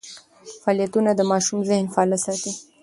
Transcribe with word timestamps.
فعالیتونه 0.61 1.11
د 1.15 1.21
ماشوم 1.31 1.59
ذهن 1.69 1.85
فعال 1.93 2.11
ساتي. 2.25 2.51